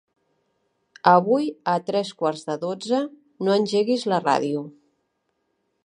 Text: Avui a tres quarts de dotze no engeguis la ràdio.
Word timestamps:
Avui 1.11 1.45
a 1.73 1.75
tres 1.89 2.13
quarts 2.23 2.47
de 2.47 2.57
dotze 2.65 3.03
no 3.49 3.55
engeguis 3.61 4.11
la 4.15 4.23
ràdio. 4.27 4.69